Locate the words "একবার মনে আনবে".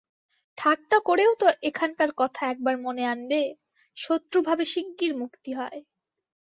2.47-3.41